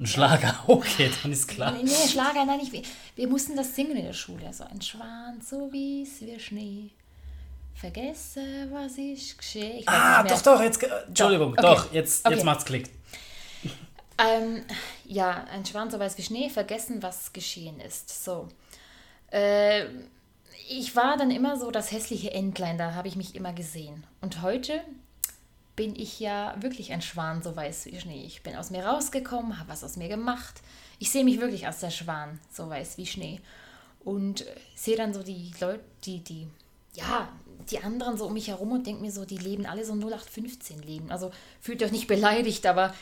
[0.00, 1.72] Ein Schlager, okay, dann ist klar.
[1.72, 2.72] Nee, nee, Schlager, nein, nicht.
[2.72, 2.82] Wir,
[3.16, 4.52] wir mussten das singen in der Schule.
[4.52, 6.90] So ein Schwan, so wie's wie Schnee.
[7.80, 9.78] Vergesse, was ich geschehe.
[9.78, 11.62] Ich weiß Ah, doch, doch, jetzt, Entschuldigung, okay.
[11.62, 12.34] doch, jetzt, Okay.
[12.34, 12.90] jetzt macht's Klick.
[14.18, 14.64] Ähm,
[15.04, 18.24] ja, ein Schwan so weiß wie Schnee, vergessen, was geschehen ist.
[18.24, 18.48] So.
[19.30, 19.84] Äh,
[20.68, 24.04] ich war dann immer so das hässliche Entlein, da habe ich mich immer gesehen.
[24.20, 24.80] Und heute
[25.76, 28.24] bin ich ja wirklich ein Schwan, so weiß wie Schnee.
[28.24, 30.60] Ich bin aus mir rausgekommen, habe was aus mir gemacht.
[30.98, 33.40] Ich sehe mich wirklich als der Schwan, so weiß wie Schnee.
[34.04, 36.48] Und äh, sehe dann so die Leute, die, die,
[36.94, 37.28] ja,
[37.70, 40.82] die anderen so um mich herum und denke mir so, die leben alle so 0815
[40.82, 41.10] Leben.
[41.10, 42.94] Also fühlt euch nicht beleidigt, aber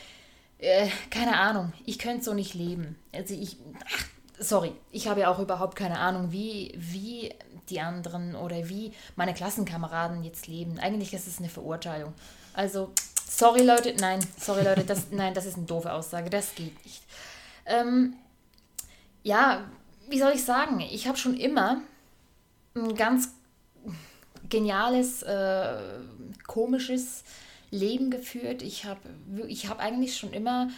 [0.59, 2.95] äh, keine Ahnung, ich könnte so nicht leben.
[3.13, 4.05] Also ich, ach,
[4.39, 7.33] sorry, ich habe ja auch überhaupt keine Ahnung, wie, wie
[7.69, 10.79] die anderen oder wie meine Klassenkameraden jetzt leben.
[10.79, 12.13] Eigentlich ist es eine Verurteilung.
[12.53, 12.91] Also,
[13.29, 17.03] sorry Leute, nein, sorry Leute, das, nein, das ist eine doofe Aussage, das geht nicht.
[17.65, 18.15] Ähm,
[19.23, 19.65] ja,
[20.09, 21.81] wie soll ich sagen, ich habe schon immer
[22.75, 23.29] ein ganz
[24.49, 25.77] geniales, äh,
[26.45, 27.23] komisches
[27.71, 28.61] Leben geführt.
[28.61, 28.99] Ich habe
[29.47, 30.69] ich hab eigentlich schon immer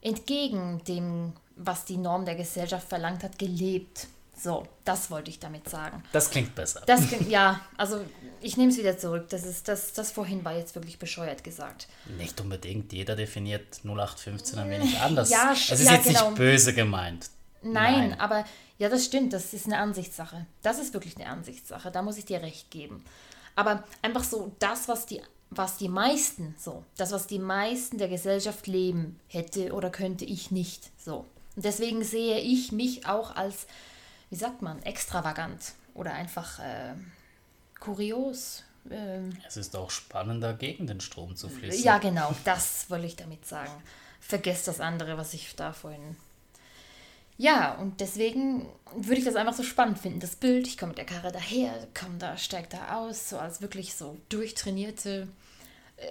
[0.00, 4.06] entgegen dem, was die Norm der Gesellschaft verlangt hat, gelebt.
[4.40, 6.04] So, das wollte ich damit sagen.
[6.12, 6.82] Das klingt besser.
[6.86, 8.00] Das, ja, also
[8.40, 9.28] ich nehme es wieder zurück.
[9.30, 11.88] Das, ist, das, das vorhin war jetzt wirklich bescheuert gesagt.
[12.16, 15.30] Nicht unbedingt, jeder definiert 0815 ein wenig anders.
[15.30, 16.30] Ja, es ist ja, jetzt genau.
[16.30, 17.30] nicht böse gemeint.
[17.62, 18.20] Nein, Nein.
[18.20, 18.44] aber
[18.78, 20.46] ja, das stimmt, das ist eine Ansichtssache.
[20.62, 23.04] Das ist wirklich eine Ansichtssache, da muss ich dir recht geben.
[23.56, 28.08] Aber einfach so das, was die, was die meisten, so, das, was die meisten der
[28.08, 31.26] Gesellschaft leben hätte oder könnte ich nicht, so.
[31.56, 33.66] Und deswegen sehe ich mich auch als,
[34.30, 36.94] wie sagt man, extravagant oder einfach äh,
[37.80, 38.62] kurios.
[38.90, 41.82] Ähm, Es ist auch spannender, gegen den Strom zu fließen.
[41.82, 43.72] ja, genau, das wollte ich damit sagen.
[44.20, 46.16] Vergesst das andere, was ich da vorhin.
[47.40, 50.18] Ja, und deswegen würde ich das einfach so spannend finden.
[50.18, 53.62] Das Bild, ich komme mit der Karre daher, komme da, steige da aus, so als
[53.62, 55.28] wirklich so durchtrainierte,
[55.96, 56.06] äh,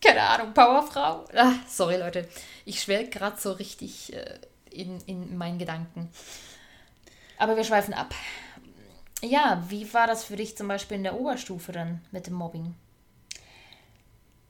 [0.00, 1.26] keine Ahnung, Powerfrau.
[1.34, 2.26] Ah, sorry, Leute.
[2.64, 4.38] Ich schwelge gerade so richtig äh,
[4.70, 6.08] in, in meinen Gedanken.
[7.36, 8.14] Aber wir schweifen ab.
[9.22, 12.74] Ja, wie war das für dich zum Beispiel in der Oberstufe dann mit dem Mobbing?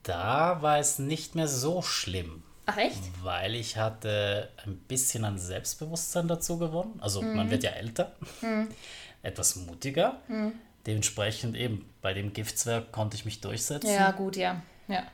[0.05, 3.01] Da war es nicht mehr so schlimm, Ach echt?
[3.23, 6.99] weil ich hatte ein bisschen an Selbstbewusstsein dazu gewonnen.
[7.01, 7.37] Also Mhm.
[7.37, 8.13] man wird ja älter,
[9.23, 10.21] etwas mutiger.
[10.29, 10.53] Mhm.
[10.87, 13.91] Dementsprechend eben bei dem Giftswerk konnte ich mich durchsetzen.
[13.91, 14.63] Ja, gut, ja.
[14.89, 15.05] Ja.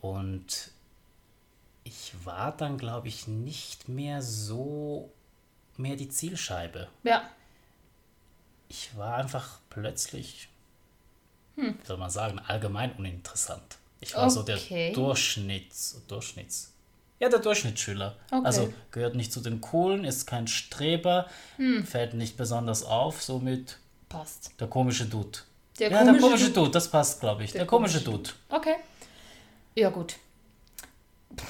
[0.00, 0.70] Und
[1.84, 5.10] ich war dann, glaube ich, nicht mehr so
[5.76, 6.88] mehr die Zielscheibe.
[7.02, 7.28] Ja,
[8.68, 10.48] Ich war einfach plötzlich,
[11.56, 11.78] Hm.
[11.84, 13.76] soll man sagen, allgemein uninteressant.
[14.00, 14.92] Ich war so der Okay.
[14.94, 16.71] Durchschnitts, Durchschnitts,
[17.22, 18.16] ja, der Durchschnittsschüler.
[18.26, 18.36] Okay.
[18.36, 18.46] Hm.
[18.46, 21.28] Also gehört nicht zu den Coolen, ist kein Streber,
[21.84, 24.50] fällt nicht besonders auf, somit passt.
[24.58, 25.38] der komische Dude.
[25.78, 27.52] Der ja, der komische Dude, das passt, glaube ich.
[27.52, 28.30] Der, komische Dude.
[28.48, 28.74] Okay.
[29.76, 30.16] Ja, gut.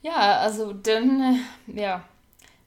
[0.00, 2.04] Ja, also dann, äh, ja,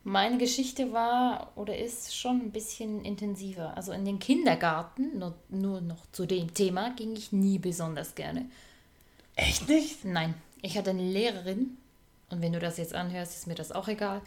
[0.03, 3.75] meine Geschichte war oder ist schon ein bisschen intensiver.
[3.77, 8.51] Also in den Kindergarten, nur, nur noch zu dem Thema, ging ich nie besonders gerne.
[9.37, 10.03] Echt nicht?
[10.03, 11.77] Nein, ich hatte eine Lehrerin,
[12.31, 14.21] und wenn du das jetzt anhörst, ist mir das auch egal.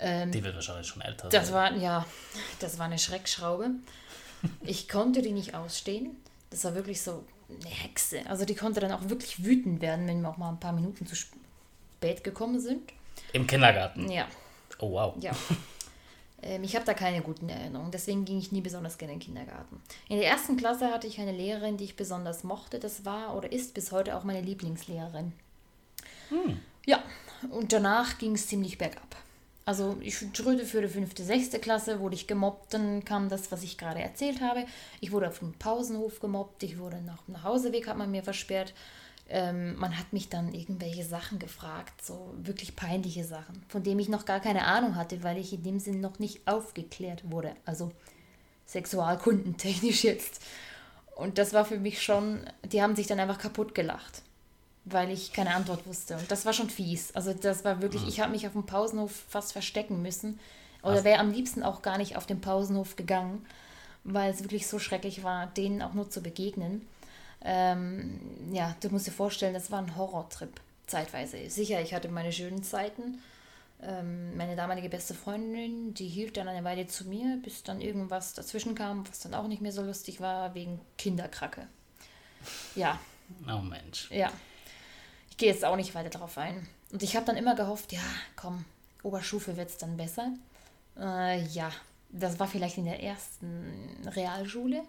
[0.00, 1.54] Die wird wahrscheinlich schon älter Das sein.
[1.54, 2.04] war, ja,
[2.58, 3.70] das war eine Schreckschraube.
[4.62, 6.16] Ich konnte die nicht ausstehen.
[6.50, 8.20] Das war wirklich so eine Hexe.
[8.28, 11.06] Also die konnte dann auch wirklich wütend werden, wenn wir auch mal ein paar Minuten
[11.06, 12.92] zu spät gekommen sind.
[13.32, 14.10] Im Kindergarten.
[14.10, 14.26] Ja,
[14.80, 15.14] Oh, wow.
[15.20, 15.30] ja.
[16.42, 19.24] Ähm, ich habe da keine guten Erinnerungen, deswegen ging ich nie besonders gerne in den
[19.24, 19.80] Kindergarten.
[20.08, 22.80] In der ersten Klasse hatte ich eine Lehrerin, die ich besonders mochte.
[22.80, 25.32] Das war oder ist bis heute auch meine Lieblingslehrerin.
[26.84, 27.02] Ja,
[27.50, 29.16] und danach ging es ziemlich bergab.
[29.66, 30.26] Also ich für
[30.82, 34.66] die fünfte, sechste Klasse, wurde ich gemobbt, dann kam das, was ich gerade erzählt habe.
[35.00, 38.74] Ich wurde auf dem Pausenhof gemobbt, ich wurde nach dem Nachhauseweg, hat man mir versperrt.
[39.26, 44.10] Ähm, man hat mich dann irgendwelche Sachen gefragt, so wirklich peinliche Sachen, von denen ich
[44.10, 47.56] noch gar keine Ahnung hatte, weil ich in dem Sinn noch nicht aufgeklärt wurde.
[47.64, 47.90] Also
[48.66, 50.42] sexualkundentechnisch jetzt.
[51.16, 54.22] Und das war für mich schon, die haben sich dann einfach kaputt gelacht,
[54.84, 56.16] weil ich keine Antwort wusste.
[56.16, 57.14] Und das war schon fies.
[57.14, 60.38] Also das war wirklich, ich habe mich auf dem Pausenhof fast verstecken müssen.
[60.82, 63.46] Oder wäre am liebsten auch gar nicht auf den Pausenhof gegangen,
[64.04, 66.86] weil es wirklich so schrecklich war, denen auch nur zu begegnen.
[67.42, 68.20] Ähm,
[68.52, 71.48] ja, du musst dir vorstellen, das war ein Horrortrip, zeitweise.
[71.48, 73.22] Sicher, ich hatte meine schönen Zeiten.
[73.82, 78.34] Ähm, meine damalige beste Freundin, die hielt dann eine Weile zu mir, bis dann irgendwas
[78.34, 81.66] dazwischen kam, was dann auch nicht mehr so lustig war, wegen Kinderkracke.
[82.74, 82.98] Ja,
[83.48, 84.10] Oh Mensch.
[84.10, 84.30] ja.
[85.34, 86.64] Ich gehe jetzt auch nicht weiter drauf ein.
[86.92, 87.98] Und ich habe dann immer gehofft, ja,
[88.36, 88.64] komm,
[89.02, 90.32] Oberstufe wird es dann besser.
[90.96, 91.72] Äh, ja,
[92.10, 94.84] das war vielleicht in der ersten Realschule.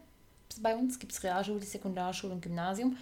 [0.62, 2.96] Bei uns gibt es Realschule, Sekundarschule und Gymnasium.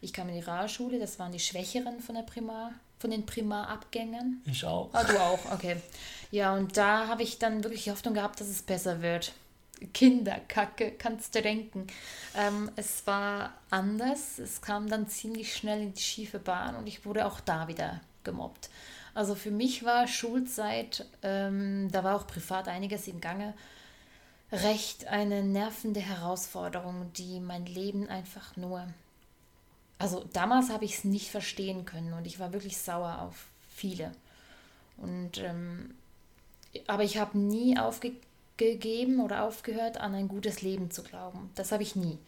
[0.00, 4.40] Ich kam in die Realschule, das waren die Schwächeren von, der Primar, von den Primarabgängern.
[4.46, 4.88] Ich auch.
[4.94, 5.76] Ah, du auch, okay.
[6.30, 9.34] Ja, und da habe ich dann wirklich die Hoffnung gehabt, dass es besser wird.
[9.92, 11.86] Kinderkacke, kannst du denken.
[12.36, 14.38] Ähm, es war anders.
[14.38, 18.00] Es kam dann ziemlich schnell in die schiefe Bahn und ich wurde auch da wieder
[18.24, 18.70] gemobbt.
[19.14, 23.54] Also für mich war Schulzeit, ähm, da war auch privat einiges im Gange,
[24.52, 28.86] recht eine nervende Herausforderung, die mein Leben einfach nur
[29.98, 34.12] also damals habe ich es nicht verstehen können und ich war wirklich sauer auf viele.
[34.98, 35.94] Und ähm,
[36.86, 38.20] aber ich habe nie aufgegeben
[39.20, 41.50] oder aufgehört, an ein gutes Leben zu glauben.
[41.54, 42.18] Das habe ich nie.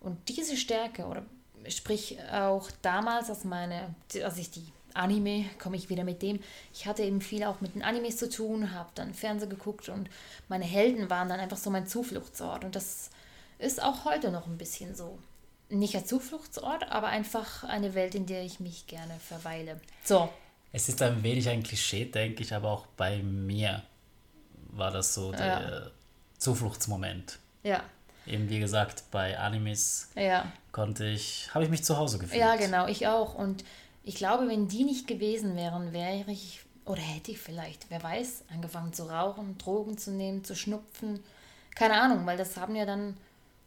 [0.00, 1.24] Und diese Stärke, oder
[1.68, 6.40] sprich auch damals, als meine, als ich die Anime, komme ich wieder mit dem,
[6.72, 10.08] ich hatte eben viel auch mit den Animes zu tun, habe dann Fernsehen geguckt und
[10.48, 12.64] meine Helden waren dann einfach so mein Zufluchtsort.
[12.64, 13.10] Und das
[13.58, 15.18] ist auch heute noch ein bisschen so.
[15.70, 19.80] Nicht als Zufluchtsort, aber einfach eine Welt, in der ich mich gerne verweile.
[20.02, 20.30] So,
[20.72, 23.82] Es ist ein wenig ein Klischee, denke ich, aber auch bei mir
[24.68, 25.90] war das so der
[26.38, 27.38] Zufluchtsmoment.
[27.62, 27.82] ja,
[28.28, 30.52] Eben wie gesagt, bei Animes ja.
[30.70, 32.38] konnte ich, habe ich mich zu Hause gefühlt.
[32.38, 33.34] Ja, genau, ich auch.
[33.34, 33.64] Und
[34.04, 38.44] ich glaube, wenn die nicht gewesen wären, wäre ich, oder hätte ich vielleicht, wer weiß,
[38.52, 41.20] angefangen zu rauchen, Drogen zu nehmen, zu schnupfen.
[41.74, 43.16] Keine Ahnung, weil das haben ja dann,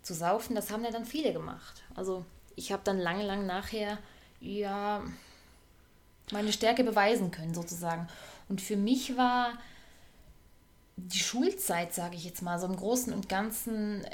[0.04, 1.82] zu saufen, das haben ja dann viele gemacht.
[1.96, 2.24] Also
[2.56, 3.98] ich habe dann lange, lange nachher,
[4.40, 5.02] ja,
[6.32, 8.08] meine Stärke beweisen können, sozusagen.
[8.48, 9.54] Und für mich war
[11.08, 14.10] die Schulzeit, sage ich jetzt mal, so im Großen und Ganzen äh,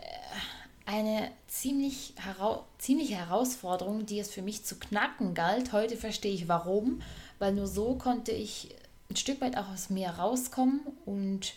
[0.86, 5.74] eine ziemlich hera ziemliche Herausforderung, die es für mich zu knacken galt.
[5.74, 7.02] Heute verstehe ich warum,
[7.40, 8.74] weil nur so konnte ich
[9.10, 11.54] ein Stück weit auch aus mir rauskommen und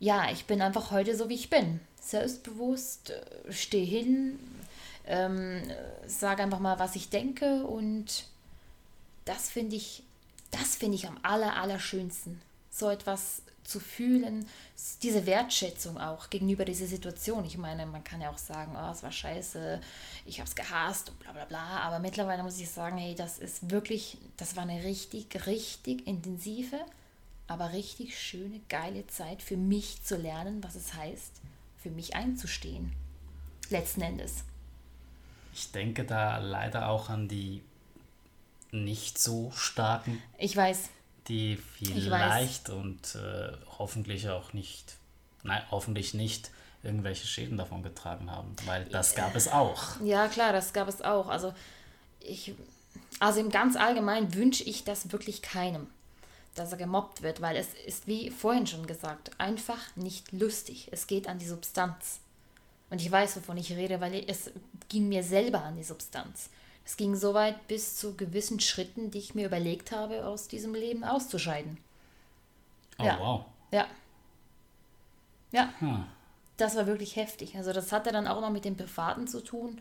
[0.00, 1.80] ja, ich bin einfach heute so, wie ich bin.
[2.00, 4.38] Selbstbewusst, äh, stehe hin,
[5.06, 5.62] ähm,
[6.06, 8.24] sage einfach mal, was ich denke und
[9.24, 10.02] das finde ich,
[10.50, 12.40] das finde ich am aller, allerschönsten.
[12.74, 14.46] So etwas zu fühlen,
[15.02, 17.44] diese Wertschätzung auch gegenüber dieser Situation.
[17.44, 19.80] Ich meine, man kann ja auch sagen, oh, es war scheiße,
[20.26, 23.38] ich habe es gehasst und bla bla bla, aber mittlerweile muss ich sagen, hey, das
[23.38, 26.80] ist wirklich, das war eine richtig, richtig intensive,
[27.46, 31.40] aber richtig schöne, geile Zeit für mich zu lernen, was es heißt,
[31.82, 32.92] für mich einzustehen.
[33.70, 34.44] Letzten Endes.
[35.54, 37.62] Ich denke da leider auch an die
[38.70, 40.22] nicht so starken.
[40.38, 40.88] Ich weiß.
[41.28, 44.96] Die vielleicht und äh, hoffentlich auch nicht,
[45.42, 46.50] nein, hoffentlich nicht
[46.82, 50.00] irgendwelche Schäden davon getragen haben, weil das gab es auch.
[50.00, 51.28] Ja, klar, das gab es auch.
[51.28, 51.54] Also
[52.20, 52.54] ich,
[53.20, 55.86] also im ganz allgemein wünsche ich das wirklich keinem,
[56.54, 60.88] dass er gemobbt wird, weil es ist, wie vorhin schon gesagt, einfach nicht lustig.
[60.90, 62.18] Es geht an die Substanz.
[62.90, 64.50] Und ich weiß, wovon ich rede, weil es
[64.88, 66.50] ging mir selber an die Substanz.
[66.84, 70.74] Es ging so weit bis zu gewissen Schritten, die ich mir überlegt habe, aus diesem
[70.74, 71.78] Leben auszuscheiden.
[72.98, 73.18] Oh, ja.
[73.20, 73.44] wow.
[73.70, 73.86] Ja.
[75.52, 75.72] Ja.
[75.78, 76.04] Hm.
[76.56, 77.56] Das war wirklich heftig.
[77.56, 79.80] Also das hatte dann auch noch mit dem Privaten zu tun.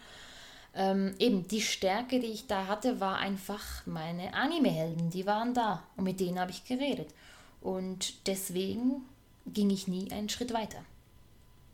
[0.73, 5.09] Ähm, eben die Stärke, die ich da hatte, war einfach meine Anime-Helden.
[5.09, 7.13] Die waren da und mit denen habe ich geredet.
[7.61, 9.03] Und deswegen
[9.45, 10.83] ging ich nie einen Schritt weiter.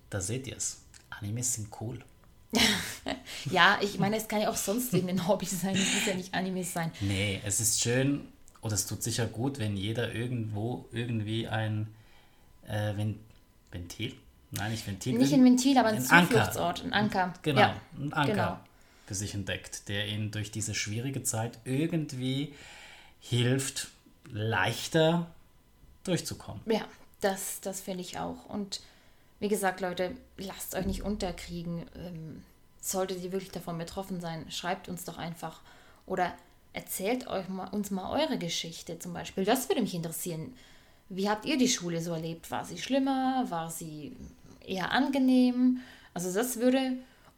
[0.09, 0.81] Da seht ihr es.
[1.09, 2.03] Animes sind cool.
[3.51, 6.33] ja, ich meine, es kann ja auch sonst irgendein Hobby sein, es muss ja nicht
[6.33, 6.91] Animes sein.
[7.01, 8.27] Nee, es ist schön
[8.61, 11.87] oder es tut sicher gut, wenn jeder irgendwo irgendwie ein
[12.67, 12.93] äh,
[13.71, 14.13] Ventil,
[14.51, 15.17] nein, nicht Ventil.
[15.17, 17.33] Nicht ein Ventil, aber ein, ein Zufluchtsort, ein Anker.
[17.41, 18.59] Genau, ja, ein Anker genau.
[19.05, 22.53] für sich entdeckt, der ihn durch diese schwierige Zeit irgendwie
[23.19, 23.89] hilft,
[24.29, 25.27] leichter
[26.03, 26.61] durchzukommen.
[26.65, 26.85] Ja,
[27.21, 28.45] das, das finde ich auch.
[28.45, 28.81] Und
[29.39, 31.85] wie gesagt, Leute, lasst euch nicht unterkriegen.
[31.95, 32.43] Ähm,
[32.91, 35.61] solltet ihr wirklich davon betroffen sein, schreibt uns doch einfach.
[36.05, 36.33] Oder
[36.73, 39.45] erzählt euch mal, uns mal eure Geschichte zum Beispiel.
[39.45, 40.53] Das würde mich interessieren.
[41.09, 42.49] Wie habt ihr die Schule so erlebt?
[42.51, 43.45] War sie schlimmer?
[43.49, 44.15] War sie
[44.65, 45.79] eher angenehm?
[46.13, 46.93] Also das würde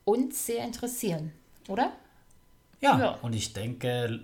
[0.05, 1.31] uns sehr interessieren,
[1.67, 1.91] oder?
[2.81, 3.09] Ja, ja.
[3.21, 4.21] und ich denke,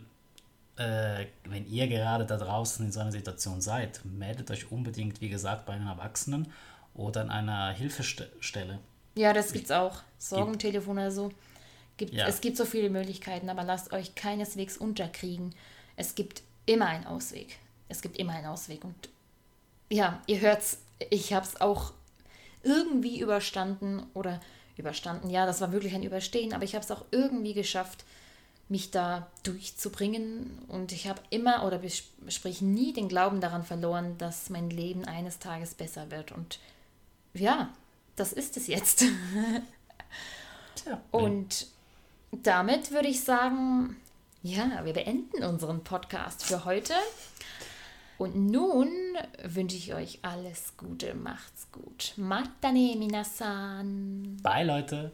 [0.77, 5.29] äh, wenn ihr gerade da draußen in so einer Situation seid, meldet euch unbedingt, wie
[5.29, 6.51] gesagt, bei einem Erwachsenen
[6.93, 8.79] oder an einer Hilfestelle.
[9.15, 10.01] Ja, das gibt es auch.
[10.19, 11.31] Sorgentelefon oder so.
[11.97, 12.27] Gibt, ja.
[12.27, 15.55] Es gibt so viele Möglichkeiten, aber lasst euch keineswegs unterkriegen.
[15.95, 17.57] Es gibt immer einen Ausweg.
[17.87, 18.83] Es gibt immer einen Ausweg.
[18.83, 19.09] Und
[19.89, 21.93] ja, ihr hört's, ich habe es auch
[22.63, 24.41] irgendwie überstanden oder
[24.77, 25.29] überstanden.
[25.29, 28.03] Ja, das war wirklich ein Überstehen, aber ich habe es auch irgendwie geschafft,
[28.67, 30.59] mich da durchzubringen.
[30.67, 31.79] Und ich habe immer oder
[32.27, 36.31] sprich nie den Glauben daran verloren, dass mein Leben eines Tages besser wird.
[36.33, 36.59] Und
[37.33, 37.69] ja,
[38.15, 39.03] das ist es jetzt.
[40.75, 41.01] Tja.
[41.11, 41.67] Und
[42.31, 43.95] damit würde ich sagen,
[44.43, 46.93] ja, wir beenden unseren Podcast für heute.
[48.17, 48.89] Und nun
[49.43, 52.13] wünsche ich euch alles Gute, macht's gut.
[52.15, 54.37] Matane minasan.
[54.41, 55.03] Bye Leute.